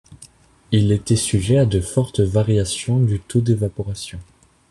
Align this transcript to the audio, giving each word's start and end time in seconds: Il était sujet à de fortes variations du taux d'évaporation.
Il 0.71 0.91
était 0.91 1.15
sujet 1.15 1.59
à 1.59 1.67
de 1.67 1.79
fortes 1.79 2.21
variations 2.21 2.99
du 2.99 3.19
taux 3.19 3.39
d'évaporation. 3.39 4.19